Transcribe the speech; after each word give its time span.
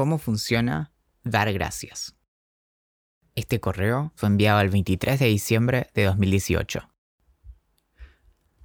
cómo 0.00 0.16
funciona 0.16 0.94
dar 1.24 1.52
gracias. 1.52 2.16
Este 3.34 3.60
correo 3.60 4.12
fue 4.14 4.30
enviado 4.30 4.62
el 4.62 4.70
23 4.70 5.20
de 5.20 5.26
diciembre 5.26 5.90
de 5.92 6.04
2018. 6.04 6.88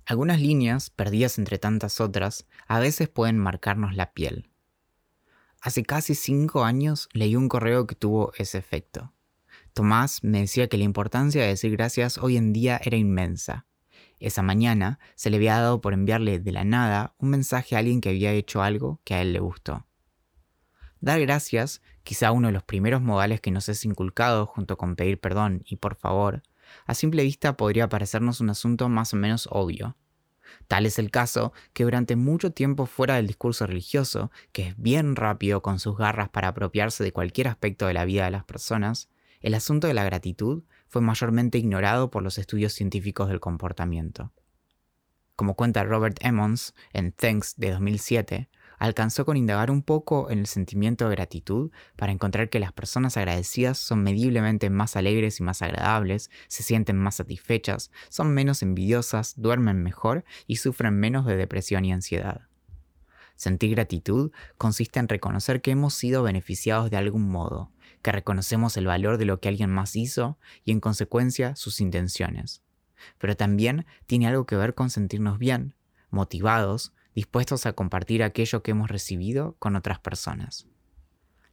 Algunas 0.06 0.40
líneas, 0.40 0.92
perdidas 0.92 1.38
entre 1.38 1.58
tantas 1.58 2.00
otras, 2.00 2.48
a 2.68 2.79
veces 2.79 3.10
pueden 3.10 3.38
marcarnos 3.38 3.98
la 3.98 4.13
piel. 4.13 4.50
Hace 5.59 5.84
casi 5.84 6.16
cinco 6.16 6.63
años 6.63 7.09
leí 7.11 7.36
un 7.36 7.49
correo 7.49 7.86
que 7.86 7.95
tuvo 7.95 8.31
ese 8.38 8.57
efecto. 8.57 9.11
Tomás 9.73 10.23
me 10.23 10.39
decía 10.39 10.70
que 10.70 10.77
la 10.77 10.86
importancia 10.86 11.41
de 11.41 11.49
decir 11.49 11.73
gracias 11.73 12.17
hoy 12.17 12.38
en 12.38 12.54
día 12.54 12.79
era 12.81 12.95
inmensa. 12.95 13.65
Esa 14.21 14.41
mañana 14.41 14.99
se 15.15 15.29
le 15.29 15.36
había 15.36 15.59
dado 15.59 15.81
por 15.81 15.93
enviarle 15.93 16.39
de 16.39 16.54
la 16.54 16.63
nada 16.63 17.13
un 17.17 17.31
mensaje 17.31 17.75
a 17.75 17.79
alguien 17.79 17.99
que 17.99 18.07
había 18.07 18.31
hecho 18.31 18.61
algo 18.61 19.02
que 19.04 19.15
a 19.15 19.21
él 19.21 19.33
le 19.33 19.41
gustó. 19.41 19.86
Dar 21.06 21.22
gracias, 21.22 21.84
quizá 22.04 22.32
uno 22.32 22.48
de 22.48 22.54
los 22.54 22.64
primeros 22.64 23.00
modales 23.00 23.40
que 23.40 23.52
nos 23.52 23.70
es 23.70 23.86
inculcado 23.86 24.48
junto 24.48 24.76
con 24.76 24.96
pedir 24.96 25.20
perdón 25.20 25.62
y 25.63 25.76
por 25.76 25.94
favor, 25.94 26.41
a 26.88 26.96
simple 26.96 27.22
vista 27.22 27.55
podría 27.55 27.88
parecernos 27.88 28.41
un 28.41 28.50
asunto 28.50 28.90
más 28.90 29.13
o 29.13 29.18
menos 29.18 29.48
obvio. 29.52 29.96
Tal 30.68 30.88
es 30.88 30.98
el 30.98 31.12
caso 31.12 31.54
que 31.73 31.84
durante 31.84 32.16
mucho 32.16 32.54
tiempo 32.54 32.88
fuera 32.88 33.18
del 33.18 33.27
discurso 33.27 33.68
religioso, 33.68 34.32
que 34.52 34.70
es 34.70 34.77
bien 34.82 35.16
rápido 35.16 35.62
con 35.62 35.77
sus 35.77 35.96
garras 35.96 36.30
para 36.30 36.48
apropiarse 36.48 37.04
de 37.04 37.13
cualquier 37.13 37.49
aspecto 37.49 37.85
de 37.85 37.94
la 37.94 38.05
vida 38.05 38.26
de 38.26 38.32
las 38.32 38.44
personas, 38.44 39.08
el 39.41 39.54
asunto 39.54 39.85
de 39.85 39.94
la 39.94 40.05
gratitud 40.05 40.63
fue 40.88 41.04
mayormente 41.04 41.60
ignorado 41.60 42.10
por 42.10 42.24
los 42.24 42.40
estudios 42.40 42.74
científicos 42.74 43.30
del 43.30 43.40
comportamiento. 43.40 44.32
Como 45.35 45.55
cuenta 45.55 45.84
Robert 45.84 46.18
Emmons 46.22 46.74
en 46.94 47.12
Thanks 47.12 47.58
de 47.58 47.70
2007, 47.70 48.49
alcanzó 48.77 49.25
con 49.25 49.38
indagar 49.38 49.71
un 49.71 49.81
poco 49.81 50.29
en 50.29 50.39
el 50.39 50.47
sentimiento 50.47 51.07
de 51.07 51.15
gratitud 51.15 51.71
para 51.95 52.11
encontrar 52.11 52.49
que 52.49 52.59
las 52.59 52.73
personas 52.73 53.17
agradecidas 53.17 53.77
son 53.77 54.04
mediblemente 54.04 54.70
más 54.70 54.95
alegres 54.95 55.40
y 55.40 55.43
más 55.43 55.62
agradables, 55.62 56.29
se 56.48 56.63
sienten 56.63 56.98
más 56.98 57.15
satisfechas, 57.15 57.91
son 58.09 58.34
menos 58.34 58.62
envidiosas, 58.62 59.34
duermen 59.37 59.82
mejor 59.84 60.26
y 60.48 60.57
sufren 60.57 60.99
menos 60.99 61.26
de 61.26 61.35
depresión 61.35 61.85
y 61.85 61.93
ansiedad. 61.93 62.48
Sentir 63.35 63.71
gratitud 63.71 64.31
consiste 64.57 65.00
en 65.00 65.09
reconocer 65.09 65.62
que 65.62 65.72
hemos 65.72 65.94
sido 65.94 66.23
beneficiados 66.23 66.89
de 66.89 66.97
algún 66.97 67.29
modo, 67.29 67.72
que 68.01 68.12
reconocemos 68.12 68.78
el 68.78 68.85
valor 68.85 69.17
de 69.17 69.25
lo 69.25 69.39
que 69.39 69.50
alguien 69.50 69.69
más 69.69 69.95
hizo 69.95 70.38
y 70.63 70.72
en 70.72 70.79
consecuencia 70.79 71.56
sus 71.56 71.81
intenciones. 71.81 72.62
Pero 73.17 73.35
también 73.35 73.85
tiene 74.06 74.28
algo 74.28 74.45
que 74.45 74.56
ver 74.56 74.73
con 74.73 74.89
sentirnos 74.89 75.38
bien, 75.38 75.75
motivados, 76.12 76.94
dispuestos 77.16 77.66
a 77.66 77.74
compartir 77.74 78.22
aquello 78.22 78.62
que 78.62 78.72
hemos 78.72 78.90
recibido 78.90 79.56
con 79.58 79.75
otras 79.75 80.00
personas. 80.00 80.68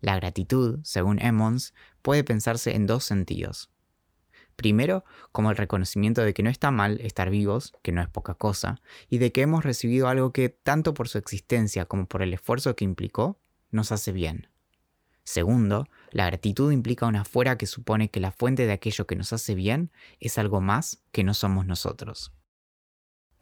La 0.00 0.16
gratitud, 0.16 0.80
según 0.82 1.20
Emmons, 1.22 1.72
puede 2.02 2.24
pensarse 2.24 2.74
en 2.74 2.86
dos 2.86 3.04
sentidos. 3.04 3.70
Primero, 4.56 5.04
como 5.30 5.50
el 5.50 5.56
reconocimiento 5.56 6.22
de 6.22 6.34
que 6.34 6.42
no 6.42 6.50
está 6.50 6.70
mal 6.70 7.00
estar 7.00 7.30
vivos, 7.30 7.72
que 7.82 7.92
no 7.92 8.02
es 8.02 8.08
poca 8.08 8.34
cosa, 8.34 8.80
y 9.08 9.18
de 9.18 9.32
que 9.32 9.42
hemos 9.42 9.64
recibido 9.64 10.08
algo 10.08 10.32
que, 10.32 10.48
tanto 10.50 10.92
por 10.92 11.08
su 11.08 11.18
existencia 11.18 11.86
como 11.86 12.06
por 12.06 12.22
el 12.22 12.34
esfuerzo 12.34 12.76
que 12.76 12.84
implicó, 12.84 13.40
nos 13.70 13.92
hace 13.92 14.12
bien. 14.12 14.48
Segundo, 15.24 15.88
la 16.10 16.26
gratitud 16.26 16.72
implica 16.72 17.06
una 17.06 17.24
fuera 17.24 17.56
que 17.56 17.66
supone 17.66 18.10
que 18.10 18.20
la 18.20 18.32
fuente 18.32 18.66
de 18.66 18.72
aquello 18.72 19.06
que 19.06 19.16
nos 19.16 19.32
hace 19.32 19.54
bien 19.54 19.92
es 20.18 20.36
algo 20.36 20.60
más 20.60 21.02
que 21.12 21.22
no 21.22 21.32
somos 21.32 21.64
nosotros. 21.64 22.32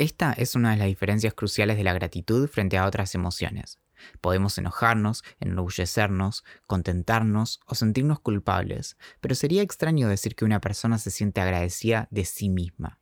Esta 0.01 0.33
es 0.33 0.55
una 0.55 0.71
de 0.71 0.79
las 0.79 0.87
diferencias 0.87 1.35
cruciales 1.35 1.77
de 1.77 1.85
la 1.85 1.93
gratitud 1.93 2.49
frente 2.49 2.79
a 2.79 2.87
otras 2.87 3.15
emociones. 3.15 3.79
Podemos 4.23 4.57
enojarnos, 4.57 5.23
enorgullecernos, 5.41 6.43
contentarnos 6.67 7.61
o 7.67 7.75
sentirnos 7.75 8.19
culpables, 8.19 8.97
pero 9.21 9.35
sería 9.35 9.61
extraño 9.61 10.09
decir 10.09 10.37
que 10.37 10.47
una 10.47 10.59
persona 10.59 10.97
se 10.97 11.11
siente 11.11 11.43
agradecida 11.43 12.09
de 12.11 12.25
sí 12.25 12.49
misma. 12.49 12.99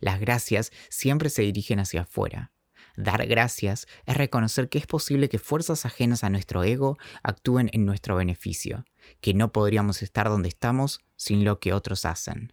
Las 0.00 0.18
gracias 0.18 0.72
siempre 0.88 1.30
se 1.30 1.42
dirigen 1.42 1.78
hacia 1.78 2.00
afuera. 2.00 2.50
Dar 2.96 3.24
gracias 3.28 3.86
es 4.04 4.16
reconocer 4.16 4.68
que 4.68 4.78
es 4.78 4.88
posible 4.88 5.28
que 5.28 5.38
fuerzas 5.38 5.86
ajenas 5.86 6.24
a 6.24 6.30
nuestro 6.30 6.64
ego 6.64 6.98
actúen 7.22 7.70
en 7.72 7.86
nuestro 7.86 8.16
beneficio, 8.16 8.84
que 9.20 9.32
no 9.32 9.52
podríamos 9.52 10.02
estar 10.02 10.28
donde 10.28 10.48
estamos 10.48 11.02
sin 11.14 11.44
lo 11.44 11.60
que 11.60 11.72
otros 11.72 12.04
hacen. 12.04 12.52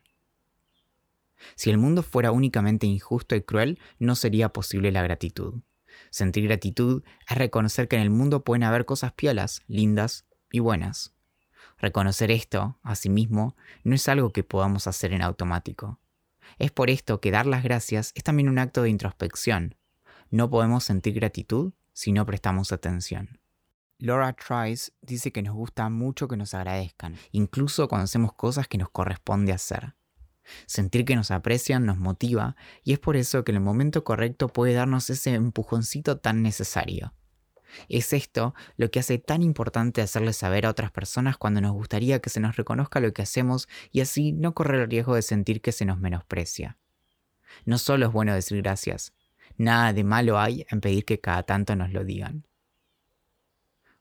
Si 1.55 1.69
el 1.69 1.77
mundo 1.77 2.03
fuera 2.03 2.31
únicamente 2.31 2.87
injusto 2.87 3.35
y 3.35 3.41
cruel, 3.41 3.79
no 3.97 4.15
sería 4.15 4.49
posible 4.49 4.91
la 4.91 5.03
gratitud. 5.03 5.61
Sentir 6.09 6.45
gratitud 6.45 7.03
es 7.27 7.37
reconocer 7.37 7.87
que 7.87 7.95
en 7.95 8.01
el 8.01 8.09
mundo 8.09 8.43
pueden 8.43 8.63
haber 8.63 8.85
cosas 8.85 9.13
piolas, 9.13 9.63
lindas 9.67 10.25
y 10.51 10.59
buenas. 10.59 11.13
Reconocer 11.77 12.31
esto, 12.31 12.77
asimismo, 12.83 13.55
no 13.83 13.95
es 13.95 14.07
algo 14.09 14.31
que 14.31 14.43
podamos 14.43 14.87
hacer 14.87 15.13
en 15.13 15.21
automático. 15.21 15.99
Es 16.57 16.71
por 16.71 16.89
esto 16.89 17.21
que 17.21 17.31
dar 17.31 17.45
las 17.45 17.63
gracias 17.63 18.11
es 18.15 18.23
también 18.23 18.49
un 18.49 18.59
acto 18.59 18.81
de 18.81 18.89
introspección. 18.89 19.75
No 20.29 20.49
podemos 20.49 20.83
sentir 20.83 21.13
gratitud 21.13 21.73
si 21.93 22.11
no 22.11 22.25
prestamos 22.25 22.71
atención. 22.71 23.39
Laura 23.97 24.33
Trice 24.33 24.93
dice 25.01 25.31
que 25.31 25.41
nos 25.41 25.55
gusta 25.55 25.89
mucho 25.89 26.27
que 26.27 26.37
nos 26.37 26.53
agradezcan, 26.53 27.15
incluso 27.31 27.87
cuando 27.89 28.05
hacemos 28.05 28.33
cosas 28.33 28.67
que 28.67 28.77
nos 28.77 28.89
corresponde 28.89 29.51
hacer. 29.51 29.93
Sentir 30.65 31.05
que 31.05 31.15
nos 31.15 31.31
aprecian 31.31 31.85
nos 31.85 31.97
motiva 31.97 32.55
y 32.83 32.93
es 32.93 32.99
por 32.99 33.15
eso 33.15 33.43
que 33.43 33.51
en 33.51 33.57
el 33.57 33.63
momento 33.63 34.03
correcto 34.03 34.47
puede 34.47 34.73
darnos 34.73 35.09
ese 35.09 35.33
empujoncito 35.33 36.17
tan 36.17 36.41
necesario. 36.41 37.13
Es 37.87 38.13
esto 38.13 38.55
lo 38.77 38.89
que 38.91 38.99
hace 38.99 39.19
tan 39.19 39.43
importante 39.43 40.01
hacerle 40.01 40.33
saber 40.33 40.65
a 40.65 40.69
otras 40.69 40.91
personas 40.91 41.37
cuando 41.37 41.61
nos 41.61 41.73
gustaría 41.73 42.19
que 42.19 42.29
se 42.29 42.39
nos 42.39 42.55
reconozca 42.55 42.99
lo 42.99 43.13
que 43.13 43.21
hacemos 43.21 43.67
y 43.91 44.01
así 44.01 44.31
no 44.31 44.53
correr 44.53 44.81
el 44.81 44.89
riesgo 44.89 45.15
de 45.15 45.21
sentir 45.21 45.61
que 45.61 45.71
se 45.71 45.85
nos 45.85 45.99
menosprecia. 45.99 46.77
No 47.65 47.77
solo 47.77 48.07
es 48.07 48.11
bueno 48.11 48.33
decir 48.33 48.61
gracias, 48.61 49.13
nada 49.57 49.93
de 49.93 50.03
malo 50.03 50.39
hay 50.39 50.65
en 50.69 50.81
pedir 50.81 51.05
que 51.05 51.19
cada 51.19 51.43
tanto 51.43 51.75
nos 51.75 51.91
lo 51.91 52.03
digan. 52.03 52.45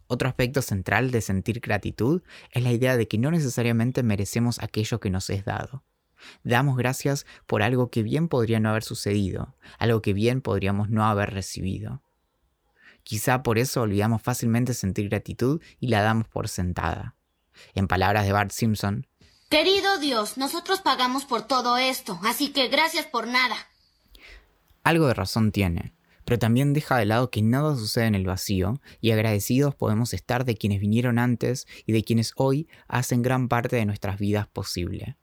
Otro 0.07 0.29
aspecto 0.29 0.63
central 0.63 1.11
de 1.11 1.21
sentir 1.21 1.61
gratitud 1.61 2.23
es 2.53 2.63
la 2.63 2.73
idea 2.73 2.97
de 2.97 3.07
que 3.07 3.19
no 3.19 3.31
necesariamente 3.31 4.03
merecemos 4.03 4.59
aquello 4.63 5.01
que 5.01 5.11
nos 5.11 5.29
es 5.29 5.45
dado. 5.45 5.85
Damos 6.43 6.77
gracias 6.77 7.27
por 7.47 7.63
algo 7.63 7.91
que 7.91 8.03
bien 8.03 8.29
podría 8.29 8.61
no 8.61 8.71
haber 8.71 8.83
sucedido, 8.83 9.55
algo 9.79 10.03
que 10.03 10.13
bien 10.13 10.41
podríamos 10.41 10.91
no 10.91 11.05
haber 11.05 11.33
recibido. 11.33 12.03
Quizá 13.03 13.43
por 13.43 13.59
eso 13.59 13.83
olvidamos 13.83 14.23
fácilmente 14.23 14.75
sentir 14.75 15.09
gratitud 15.09 15.63
y 15.81 15.89
la 15.89 16.03
damos 16.03 16.29
por 16.29 16.49
sentada. 16.49 17.17
En 17.75 17.89
palabras 17.89 18.27
de 18.27 18.33
Bart 18.33 18.51
Simpson, 18.51 19.07
Querido 19.49 19.99
Dios, 19.99 20.37
nosotros 20.37 20.83
pagamos 20.83 21.25
por 21.25 21.47
todo 21.47 21.79
esto, 21.79 22.21
así 22.23 22.53
que 22.53 22.69
gracias 22.69 23.07
por 23.07 23.27
nada. 23.27 23.57
Algo 24.85 25.07
de 25.07 25.15
razón 25.15 25.53
tiene, 25.53 25.95
pero 26.27 26.39
también 26.39 26.75
deja 26.75 26.99
de 26.99 27.07
lado 27.07 27.31
que 27.31 27.41
nada 27.41 27.75
sucede 27.75 28.05
en 28.05 28.15
el 28.15 28.27
vacío 28.27 28.83
y 29.01 29.11
agradecidos 29.13 29.75
podemos 29.75 30.13
estar 30.13 30.45
de 30.45 30.55
quienes 30.55 30.81
vinieron 30.81 31.19
antes 31.19 31.67
y 31.87 31.93
de 31.93 32.05
quienes 32.05 32.33
hoy 32.37 32.69
hacen 32.89 33.23
gran 33.23 33.49
parte 33.49 33.77
de 33.77 33.87
nuestras 33.87 34.19
vidas 34.19 34.47
posible. 34.49 35.17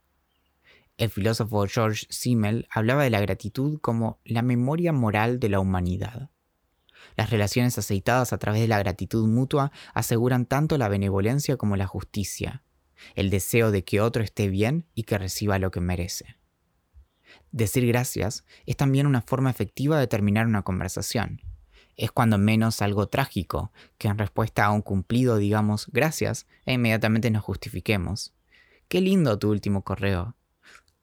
El 0.98 1.10
filósofo 1.10 1.66
George 1.68 2.06
Simmel 2.10 2.68
hablaba 2.72 3.04
de 3.04 3.10
la 3.10 3.20
gratitud 3.20 3.80
como 3.82 4.20
la 4.24 4.42
memoria 4.42 4.94
moral 4.94 5.42
de 5.42 5.50
la 5.50 5.60
humanidad. 5.60 6.30
Las 7.18 7.32
relaciones 7.32 7.78
aceitadas 7.78 8.32
a 8.32 8.38
través 8.38 8.62
de 8.62 8.70
la 8.70 8.80
gratitud 8.80 9.28
mutua 9.28 9.72
aseguran 9.94 10.46
tanto 10.46 10.78
la 10.78 10.88
benevolencia 10.88 11.58
como 11.58 11.76
la 11.76 11.86
justicia, 11.86 12.64
el 13.14 13.30
deseo 13.30 13.72
de 13.72 13.84
que 13.84 14.00
otro 14.00 14.24
esté 14.24 14.48
bien 14.48 14.86
y 14.96 15.04
que 15.04 15.18
reciba 15.18 15.60
lo 15.60 15.70
que 15.70 15.82
merece. 15.82 16.38
Decir 17.52 17.86
gracias 17.88 18.46
es 18.66 18.78
también 18.78 19.06
una 19.06 19.22
forma 19.22 19.50
efectiva 19.50 20.00
de 20.00 20.08
terminar 20.08 20.48
una 20.48 20.62
conversación. 20.62 21.42
Es 21.98 22.12
cuando 22.12 22.38
menos 22.38 22.82
algo 22.82 23.08
trágico, 23.08 23.72
que 23.98 24.08
en 24.08 24.18
respuesta 24.18 24.66
a 24.66 24.72
un 24.72 24.82
cumplido 24.82 25.38
digamos 25.38 25.88
gracias 25.92 26.48
e 26.66 26.74
inmediatamente 26.74 27.32
nos 27.32 27.44
justifiquemos. 27.44 28.34
Qué 28.88 29.02
lindo 29.02 29.38
tu 29.40 29.52
último 29.52 29.84
correo. 29.84 30.36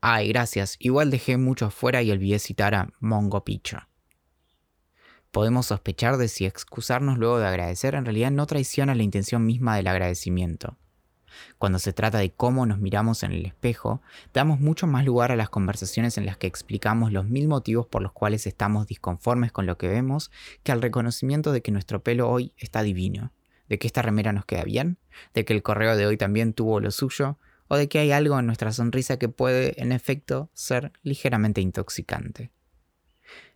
Ay, 0.04 0.26
gracias, 0.30 0.74
igual 0.80 1.12
dejé 1.12 1.36
mucho 1.36 1.66
afuera 1.66 2.02
y 2.02 2.10
olvidé 2.10 2.40
citar 2.40 2.74
a 2.74 2.88
Mongo 2.98 3.44
Picho. 3.44 3.78
Podemos 5.30 5.66
sospechar 5.66 6.16
de 6.16 6.26
si 6.26 6.44
excusarnos 6.44 7.18
luego 7.18 7.38
de 7.38 7.46
agradecer 7.46 7.94
en 7.94 8.04
realidad 8.04 8.32
no 8.32 8.44
traiciona 8.46 8.96
la 8.96 9.04
intención 9.04 9.46
misma 9.46 9.76
del 9.76 9.86
agradecimiento. 9.86 10.76
Cuando 11.56 11.78
se 11.78 11.92
trata 11.92 12.18
de 12.18 12.32
cómo 12.32 12.66
nos 12.66 12.80
miramos 12.80 13.22
en 13.22 13.30
el 13.30 13.46
espejo, 13.46 14.02
damos 14.34 14.58
mucho 14.58 14.88
más 14.88 15.04
lugar 15.04 15.30
a 15.30 15.36
las 15.36 15.50
conversaciones 15.50 16.18
en 16.18 16.26
las 16.26 16.36
que 16.36 16.48
explicamos 16.48 17.12
los 17.12 17.26
mil 17.26 17.46
motivos 17.46 17.86
por 17.86 18.02
los 18.02 18.10
cuales 18.10 18.48
estamos 18.48 18.88
disconformes 18.88 19.52
con 19.52 19.66
lo 19.66 19.78
que 19.78 19.86
vemos 19.86 20.32
que 20.64 20.72
al 20.72 20.82
reconocimiento 20.82 21.52
de 21.52 21.62
que 21.62 21.70
nuestro 21.70 22.02
pelo 22.02 22.28
hoy 22.28 22.54
está 22.56 22.82
divino, 22.82 23.32
de 23.68 23.78
que 23.78 23.86
esta 23.86 24.02
remera 24.02 24.32
nos 24.32 24.46
queda 24.46 24.64
bien, 24.64 24.98
de 25.32 25.44
que 25.44 25.52
el 25.52 25.62
correo 25.62 25.96
de 25.96 26.06
hoy 26.06 26.16
también 26.16 26.54
tuvo 26.54 26.80
lo 26.80 26.90
suyo, 26.90 27.38
o 27.72 27.76
de 27.78 27.88
que 27.88 27.98
hay 27.98 28.12
algo 28.12 28.38
en 28.38 28.44
nuestra 28.44 28.70
sonrisa 28.70 29.18
que 29.18 29.30
puede, 29.30 29.80
en 29.80 29.92
efecto, 29.92 30.50
ser 30.52 30.92
ligeramente 31.02 31.62
intoxicante. 31.62 32.50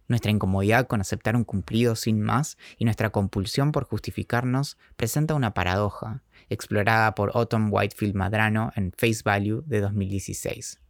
Nuestra 0.08 0.30
incomodidad 0.30 0.86
con 0.86 1.02
aceptar 1.02 1.36
un 1.36 1.44
cumplido 1.44 1.96
sin 1.96 2.22
más 2.22 2.56
y 2.78 2.86
nuestra 2.86 3.10
compulsión 3.10 3.72
por 3.72 3.84
justificarnos 3.84 4.78
presenta 4.96 5.34
una 5.34 5.52
paradoja, 5.52 6.22
explorada 6.48 7.14
por 7.14 7.32
Autumn 7.34 7.68
Whitefield 7.70 8.14
Madrano 8.14 8.72
en 8.74 8.90
Face 8.96 9.20
Value 9.22 9.62
de 9.66 9.82
2016. 9.82 10.80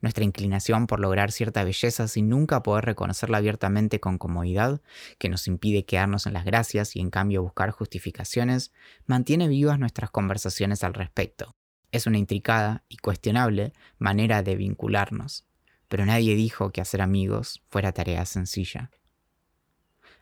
Nuestra 0.00 0.24
inclinación 0.24 0.86
por 0.86 0.98
lograr 0.98 1.32
cierta 1.32 1.62
belleza 1.62 2.08
sin 2.08 2.30
nunca 2.30 2.62
poder 2.62 2.86
reconocerla 2.86 3.36
abiertamente 3.36 4.00
con 4.00 4.16
comodidad, 4.16 4.80
que 5.18 5.28
nos 5.28 5.46
impide 5.46 5.84
quedarnos 5.84 6.26
en 6.26 6.32
las 6.32 6.46
gracias 6.46 6.96
y 6.96 7.00
en 7.00 7.10
cambio 7.10 7.42
buscar 7.42 7.70
justificaciones, 7.70 8.72
mantiene 9.04 9.46
vivas 9.46 9.78
nuestras 9.78 10.10
conversaciones 10.10 10.84
al 10.84 10.94
respecto. 10.94 11.54
Es 11.92 12.06
una 12.06 12.18
intricada 12.18 12.84
y 12.88 12.96
cuestionable 12.96 13.72
manera 13.98 14.42
de 14.42 14.56
vincularnos, 14.56 15.46
pero 15.88 16.04
nadie 16.04 16.34
dijo 16.34 16.70
que 16.70 16.80
hacer 16.80 17.00
amigos 17.00 17.62
fuera 17.68 17.92
tarea 17.92 18.24
sencilla. 18.26 18.90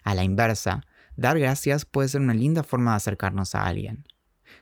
A 0.03 0.15
la 0.15 0.25
inversa, 0.25 0.83
dar 1.17 1.39
gracias 1.39 1.85
puede 1.85 2.09
ser 2.09 2.21
una 2.21 2.35
linda 2.35 2.63
forma 2.63 2.93
de 2.93 2.99
acercarnos 2.99 3.55
a 3.55 3.67
alguien. 3.67 4.07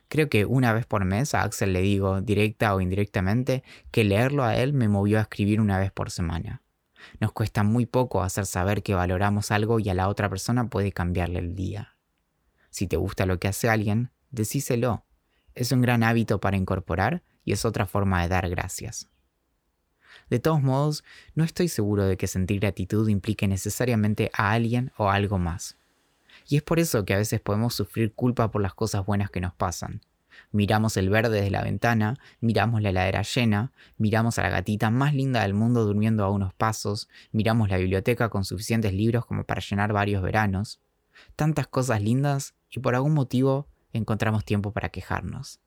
Creo 0.07 0.29
que 0.29 0.45
una 0.45 0.73
vez 0.73 0.85
por 0.85 1.05
mes 1.05 1.33
a 1.35 1.43
Axel 1.43 1.73
le 1.73 1.81
digo, 1.81 2.21
directa 2.21 2.73
o 2.73 2.81
indirectamente, 2.81 3.63
que 3.91 4.03
leerlo 4.03 4.43
a 4.43 4.55
él 4.55 4.73
me 4.73 4.87
movió 4.87 5.19
a 5.19 5.23
escribir 5.23 5.59
una 5.59 5.79
vez 5.79 5.91
por 5.91 6.11
semana. 6.11 6.61
Nos 7.19 7.31
cuesta 7.33 7.63
muy 7.63 7.85
poco 7.85 8.23
hacer 8.23 8.45
saber 8.45 8.83
que 8.83 8.95
valoramos 8.95 9.51
algo 9.51 9.79
y 9.79 9.89
a 9.89 9.93
la 9.93 10.07
otra 10.07 10.29
persona 10.29 10.69
puede 10.69 10.91
cambiarle 10.91 11.39
el 11.39 11.55
día. 11.55 11.97
Si 12.69 12.87
te 12.87 12.97
gusta 12.97 13.25
lo 13.25 13.39
que 13.39 13.49
hace 13.49 13.69
alguien, 13.69 14.11
decíselo. 14.31 15.05
Es 15.55 15.71
un 15.71 15.81
gran 15.81 16.03
hábito 16.03 16.39
para 16.39 16.57
incorporar 16.57 17.23
y 17.45 17.51
es 17.51 17.65
otra 17.65 17.85
forma 17.85 18.21
de 18.21 18.29
dar 18.29 18.49
gracias. 18.49 19.09
De 20.29 20.39
todos 20.39 20.61
modos, 20.61 21.03
no 21.35 21.43
estoy 21.43 21.67
seguro 21.67 22.05
de 22.05 22.17
que 22.17 22.27
sentir 22.27 22.59
gratitud 22.59 23.07
implique 23.09 23.47
necesariamente 23.47 24.31
a 24.33 24.51
alguien 24.51 24.91
o 24.97 25.09
algo 25.09 25.37
más. 25.37 25.77
Y 26.47 26.57
es 26.57 26.63
por 26.63 26.79
eso 26.79 27.05
que 27.05 27.13
a 27.13 27.17
veces 27.17 27.41
podemos 27.41 27.75
sufrir 27.75 28.13
culpa 28.13 28.51
por 28.51 28.61
las 28.61 28.73
cosas 28.73 29.05
buenas 29.05 29.29
que 29.29 29.41
nos 29.41 29.53
pasan. 29.53 30.01
Miramos 30.51 30.97
el 30.97 31.09
verde 31.09 31.37
desde 31.37 31.51
la 31.51 31.63
ventana, 31.63 32.17
miramos 32.39 32.81
la 32.81 32.89
heladera 32.89 33.21
llena, 33.21 33.71
miramos 33.97 34.39
a 34.39 34.43
la 34.43 34.49
gatita 34.49 34.89
más 34.89 35.13
linda 35.13 35.41
del 35.43 35.53
mundo 35.53 35.85
durmiendo 35.85 36.23
a 36.23 36.31
unos 36.31 36.53
pasos, 36.53 37.07
miramos 37.31 37.69
la 37.69 37.77
biblioteca 37.77 38.29
con 38.29 38.43
suficientes 38.43 38.93
libros 38.93 39.25
como 39.25 39.43
para 39.43 39.61
llenar 39.61 39.93
varios 39.93 40.23
veranos. 40.23 40.79
Tantas 41.35 41.67
cosas 41.67 42.01
lindas 42.01 42.55
y 42.71 42.79
por 42.79 42.95
algún 42.95 43.13
motivo 43.13 43.67
encontramos 43.93 44.43
tiempo 44.45 44.71
para 44.71 44.89
quejarnos. 44.89 45.59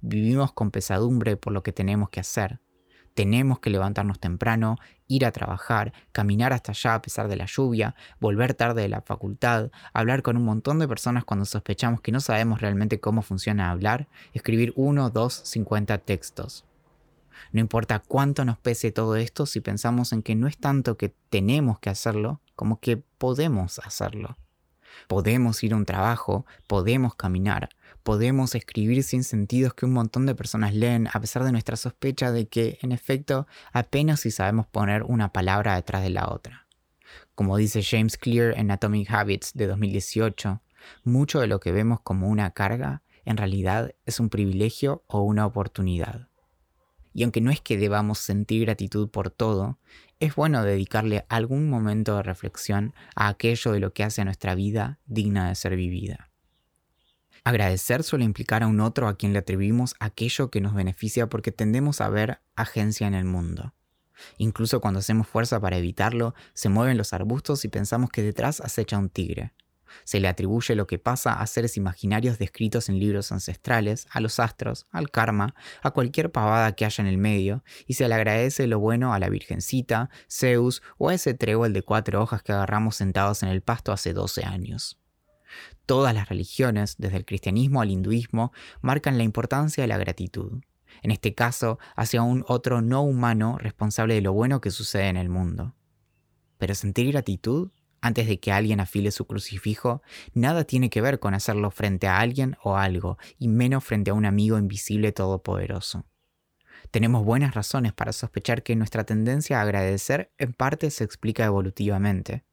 Vivimos 0.00 0.52
con 0.52 0.70
pesadumbre 0.70 1.36
por 1.36 1.52
lo 1.52 1.62
que 1.62 1.72
tenemos 1.72 2.10
que 2.10 2.20
hacer, 2.20 2.60
tenemos 3.16 3.60
que 3.60 3.70
levantarnos 3.70 4.20
temprano, 4.20 4.76
ir 5.08 5.24
a 5.24 5.32
trabajar, 5.32 5.94
caminar 6.12 6.52
hasta 6.52 6.72
allá 6.72 6.96
a 6.96 7.02
pesar 7.02 7.28
de 7.28 7.36
la 7.36 7.46
lluvia, 7.46 7.94
volver 8.20 8.52
tarde 8.52 8.82
de 8.82 8.90
la 8.90 9.00
facultad, 9.00 9.70
hablar 9.94 10.22
con 10.22 10.36
un 10.36 10.44
montón 10.44 10.78
de 10.78 10.86
personas 10.86 11.24
cuando 11.24 11.46
sospechamos 11.46 12.02
que 12.02 12.12
no 12.12 12.20
sabemos 12.20 12.60
realmente 12.60 13.00
cómo 13.00 13.22
funciona 13.22 13.70
hablar, 13.70 14.06
escribir 14.34 14.74
uno, 14.76 15.08
dos, 15.08 15.32
cincuenta 15.32 15.96
textos. 15.96 16.66
No 17.52 17.60
importa 17.60 18.00
cuánto 18.00 18.44
nos 18.44 18.58
pese 18.58 18.92
todo 18.92 19.16
esto 19.16 19.46
si 19.46 19.60
pensamos 19.60 20.12
en 20.12 20.22
que 20.22 20.34
no 20.34 20.46
es 20.46 20.58
tanto 20.58 20.98
que 20.98 21.14
tenemos 21.30 21.78
que 21.78 21.88
hacerlo 21.88 22.42
como 22.54 22.80
que 22.80 22.98
podemos 22.98 23.78
hacerlo. 23.78 24.36
Podemos 25.08 25.62
ir 25.62 25.72
a 25.72 25.76
un 25.76 25.84
trabajo, 25.84 26.46
podemos 26.66 27.14
caminar, 27.14 27.68
podemos 28.02 28.54
escribir 28.54 29.02
sin 29.02 29.24
sentidos 29.24 29.74
que 29.74 29.86
un 29.86 29.92
montón 29.92 30.26
de 30.26 30.34
personas 30.34 30.74
leen 30.74 31.08
a 31.12 31.20
pesar 31.20 31.44
de 31.44 31.52
nuestra 31.52 31.76
sospecha 31.76 32.30
de 32.30 32.48
que, 32.48 32.78
en 32.82 32.92
efecto, 32.92 33.46
apenas 33.72 34.20
si 34.20 34.30
sabemos 34.30 34.66
poner 34.66 35.02
una 35.02 35.32
palabra 35.32 35.74
detrás 35.74 36.02
de 36.02 36.10
la 36.10 36.28
otra. 36.28 36.66
Como 37.34 37.56
dice 37.56 37.82
James 37.82 38.16
Clear 38.16 38.58
en 38.58 38.70
Atomic 38.70 39.10
Habits 39.10 39.52
de 39.54 39.66
2018, 39.66 40.62
mucho 41.04 41.40
de 41.40 41.46
lo 41.46 41.60
que 41.60 41.72
vemos 41.72 42.00
como 42.00 42.28
una 42.28 42.50
carga 42.52 43.02
en 43.26 43.36
realidad 43.36 43.92
es 44.06 44.20
un 44.20 44.30
privilegio 44.30 45.02
o 45.08 45.22
una 45.22 45.44
oportunidad. 45.44 46.28
Y 47.16 47.22
aunque 47.22 47.40
no 47.40 47.50
es 47.50 47.62
que 47.62 47.78
debamos 47.78 48.18
sentir 48.18 48.66
gratitud 48.66 49.08
por 49.08 49.30
todo, 49.30 49.78
es 50.20 50.34
bueno 50.34 50.62
dedicarle 50.62 51.24
algún 51.30 51.70
momento 51.70 52.14
de 52.14 52.22
reflexión 52.22 52.92
a 53.14 53.28
aquello 53.28 53.72
de 53.72 53.80
lo 53.80 53.94
que 53.94 54.04
hace 54.04 54.20
a 54.20 54.26
nuestra 54.26 54.54
vida 54.54 54.98
digna 55.06 55.48
de 55.48 55.54
ser 55.54 55.76
vivida. 55.76 56.28
Agradecer 57.42 58.02
suele 58.02 58.26
implicar 58.26 58.62
a 58.62 58.66
un 58.66 58.80
otro 58.80 59.08
a 59.08 59.16
quien 59.16 59.32
le 59.32 59.38
atribuimos 59.38 59.94
aquello 59.98 60.50
que 60.50 60.60
nos 60.60 60.74
beneficia 60.74 61.26
porque 61.30 61.52
tendemos 61.52 62.02
a 62.02 62.10
ver 62.10 62.42
agencia 62.54 63.06
en 63.06 63.14
el 63.14 63.24
mundo. 63.24 63.72
Incluso 64.36 64.82
cuando 64.82 65.00
hacemos 65.00 65.26
fuerza 65.26 65.58
para 65.58 65.78
evitarlo, 65.78 66.34
se 66.52 66.68
mueven 66.68 66.98
los 66.98 67.14
arbustos 67.14 67.64
y 67.64 67.68
pensamos 67.68 68.10
que 68.10 68.20
detrás 68.22 68.60
acecha 68.60 68.98
un 68.98 69.08
tigre. 69.08 69.54
Se 70.04 70.20
le 70.20 70.28
atribuye 70.28 70.74
lo 70.74 70.86
que 70.86 70.98
pasa 70.98 71.34
a 71.34 71.46
seres 71.46 71.76
imaginarios 71.76 72.38
descritos 72.38 72.88
en 72.88 72.98
libros 72.98 73.32
ancestrales, 73.32 74.06
a 74.10 74.20
los 74.20 74.40
astros, 74.40 74.86
al 74.90 75.10
karma, 75.10 75.54
a 75.82 75.90
cualquier 75.90 76.32
pavada 76.32 76.72
que 76.72 76.84
haya 76.84 77.02
en 77.02 77.08
el 77.08 77.18
medio, 77.18 77.64
y 77.86 77.94
se 77.94 78.08
le 78.08 78.14
agradece 78.14 78.66
lo 78.66 78.78
bueno 78.78 79.12
a 79.12 79.18
la 79.18 79.28
Virgencita, 79.28 80.10
Zeus 80.30 80.82
o 80.98 81.08
a 81.08 81.14
ese 81.14 81.34
trébol 81.34 81.72
de 81.72 81.82
cuatro 81.82 82.22
hojas 82.22 82.42
que 82.42 82.52
agarramos 82.52 82.96
sentados 82.96 83.42
en 83.42 83.48
el 83.48 83.62
pasto 83.62 83.92
hace 83.92 84.12
12 84.12 84.44
años. 84.44 84.98
Todas 85.86 86.14
las 86.14 86.28
religiones, 86.28 86.96
desde 86.98 87.16
el 87.16 87.24
cristianismo 87.24 87.80
al 87.80 87.90
hinduismo, 87.90 88.52
marcan 88.80 89.18
la 89.18 89.24
importancia 89.24 89.82
de 89.82 89.88
la 89.88 89.98
gratitud. 89.98 90.60
En 91.02 91.10
este 91.10 91.34
caso, 91.34 91.78
hacia 91.94 92.22
un 92.22 92.44
otro 92.48 92.80
no 92.80 93.02
humano 93.02 93.58
responsable 93.58 94.14
de 94.14 94.22
lo 94.22 94.32
bueno 94.32 94.60
que 94.60 94.70
sucede 94.70 95.08
en 95.08 95.16
el 95.16 95.28
mundo. 95.28 95.74
Pero 96.58 96.74
sentir 96.74 97.12
gratitud 97.12 97.70
antes 98.00 98.26
de 98.26 98.38
que 98.38 98.52
alguien 98.52 98.80
afile 98.80 99.10
su 99.10 99.26
crucifijo, 99.26 100.02
nada 100.34 100.64
tiene 100.64 100.90
que 100.90 101.00
ver 101.00 101.18
con 101.18 101.34
hacerlo 101.34 101.70
frente 101.70 102.06
a 102.06 102.20
alguien 102.20 102.56
o 102.62 102.76
algo, 102.76 103.18
y 103.38 103.48
menos 103.48 103.84
frente 103.84 104.10
a 104.10 104.14
un 104.14 104.26
amigo 104.26 104.58
invisible 104.58 105.12
todopoderoso. 105.12 106.04
Tenemos 106.90 107.24
buenas 107.24 107.54
razones 107.54 107.92
para 107.92 108.12
sospechar 108.12 108.62
que 108.62 108.76
nuestra 108.76 109.04
tendencia 109.04 109.58
a 109.58 109.62
agradecer 109.62 110.32
en 110.38 110.52
parte 110.52 110.90
se 110.90 111.04
explica 111.04 111.44
evolutivamente. 111.44 112.44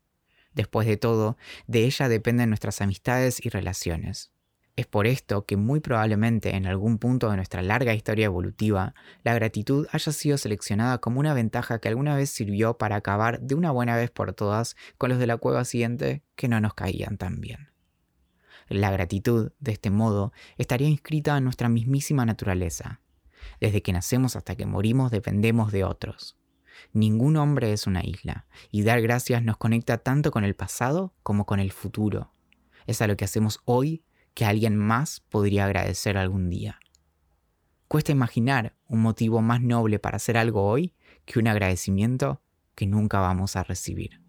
Después 0.53 0.87
de 0.87 0.97
todo, 0.97 1.37
de 1.67 1.85
ella 1.85 2.09
dependen 2.09 2.49
nuestras 2.49 2.81
amistades 2.81 3.43
y 3.43 3.49
relaciones. 3.49 4.31
Es 4.75 4.87
por 4.87 5.05
esto 5.05 5.45
que 5.45 5.55
muy 5.55 5.81
probablemente 5.81 6.55
en 6.55 6.65
algún 6.65 6.97
punto 6.97 7.29
de 7.29 7.35
nuestra 7.35 7.61
larga 7.61 7.93
historia 7.93 8.25
evolutiva, 8.25 8.95
la 9.23 9.35
gratitud 9.35 9.87
haya 9.91 10.11
sido 10.11 10.37
seleccionada 10.39 10.97
como 10.97 11.19
una 11.19 11.35
ventaja 11.35 11.79
que 11.79 11.89
alguna 11.89 12.15
vez 12.15 12.31
sirvió 12.31 12.79
para 12.79 12.95
acabar 12.95 13.39
de 13.39 13.53
una 13.53 13.69
buena 13.69 13.95
vez 13.95 14.09
por 14.09 14.33
todas 14.33 14.75
con 14.97 15.11
los 15.11 15.19
de 15.19 15.27
la 15.27 15.37
cueva 15.37 15.63
siguiente 15.63 16.23
que 16.35 16.47
no 16.47 16.59
nos 16.59 16.73
caían 16.73 17.17
tan 17.17 17.39
bien. 17.39 17.69
La 18.67 18.89
gratitud, 18.89 19.51
de 19.59 19.73
este 19.73 19.91
modo, 19.91 20.33
estaría 20.57 20.87
inscrita 20.87 21.37
en 21.37 21.43
nuestra 21.43 21.69
mismísima 21.69 22.25
naturaleza. 22.25 22.99
Desde 23.59 23.83
que 23.83 23.93
nacemos 23.93 24.35
hasta 24.35 24.55
que 24.55 24.65
morimos 24.65 25.11
dependemos 25.11 25.71
de 25.71 25.83
otros. 25.83 26.35
Ningún 26.93 27.37
hombre 27.37 27.73
es 27.73 27.85
una 27.85 28.03
isla, 28.03 28.47
y 28.71 28.81
dar 28.81 29.01
gracias 29.03 29.43
nos 29.43 29.57
conecta 29.57 29.99
tanto 29.99 30.31
con 30.31 30.43
el 30.43 30.55
pasado 30.55 31.13
como 31.21 31.45
con 31.45 31.59
el 31.59 31.71
futuro. 31.71 32.33
Es 32.87 33.03
a 33.03 33.07
lo 33.07 33.15
que 33.15 33.25
hacemos 33.25 33.59
hoy 33.65 34.03
que 34.33 34.45
alguien 34.45 34.75
más 34.75 35.21
podría 35.29 35.65
agradecer 35.65 36.17
algún 36.17 36.49
día. 36.49 36.79
Cuesta 37.87 38.11
imaginar 38.11 38.75
un 38.87 39.01
motivo 39.01 39.41
más 39.41 39.61
noble 39.61 39.99
para 39.99 40.17
hacer 40.17 40.37
algo 40.37 40.63
hoy 40.63 40.95
que 41.25 41.39
un 41.39 41.47
agradecimiento 41.47 42.41
que 42.75 42.87
nunca 42.87 43.19
vamos 43.19 43.55
a 43.55 43.63
recibir. 43.63 44.21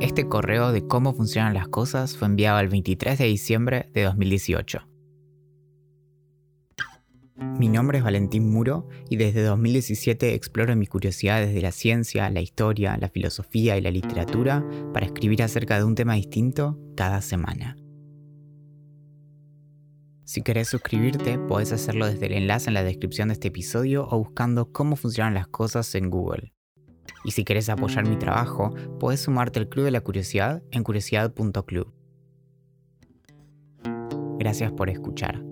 Este 0.00 0.28
correo 0.28 0.72
de 0.72 0.86
cómo 0.86 1.14
funcionan 1.14 1.54
las 1.54 1.68
cosas 1.68 2.16
fue 2.16 2.26
enviado 2.26 2.58
el 2.58 2.68
23 2.68 3.18
de 3.18 3.26
diciembre 3.26 3.90
de 3.92 4.02
2018. 4.04 4.86
Mi 7.58 7.68
nombre 7.68 7.98
es 7.98 8.04
Valentín 8.04 8.50
Muro 8.50 8.88
y 9.08 9.16
desde 9.16 9.42
2017 9.42 10.34
exploro 10.34 10.76
mis 10.76 10.90
curiosidades 10.90 11.54
de 11.54 11.62
la 11.62 11.72
ciencia, 11.72 12.28
la 12.28 12.40
historia, 12.40 12.98
la 12.98 13.08
filosofía 13.08 13.78
y 13.78 13.80
la 13.80 13.90
literatura 13.90 14.64
para 14.92 15.06
escribir 15.06 15.42
acerca 15.42 15.78
de 15.78 15.84
un 15.84 15.94
tema 15.94 16.14
distinto 16.14 16.78
cada 16.96 17.22
semana. 17.22 17.79
Si 20.30 20.42
querés 20.42 20.68
suscribirte, 20.68 21.40
podés 21.40 21.72
hacerlo 21.72 22.06
desde 22.06 22.26
el 22.26 22.34
enlace 22.34 22.70
en 22.70 22.74
la 22.74 22.84
descripción 22.84 23.26
de 23.26 23.34
este 23.34 23.48
episodio 23.48 24.06
o 24.08 24.18
buscando 24.18 24.70
cómo 24.70 24.94
funcionan 24.94 25.34
las 25.34 25.48
cosas 25.48 25.92
en 25.96 26.08
Google. 26.08 26.52
Y 27.24 27.32
si 27.32 27.42
querés 27.42 27.68
apoyar 27.68 28.08
mi 28.08 28.16
trabajo, 28.16 28.72
podés 29.00 29.22
sumarte 29.22 29.58
al 29.58 29.68
Club 29.68 29.86
de 29.86 29.90
la 29.90 30.02
Curiosidad 30.02 30.62
en 30.70 30.84
curiosidad.club. 30.84 31.92
Gracias 34.38 34.70
por 34.70 34.88
escuchar. 34.88 35.49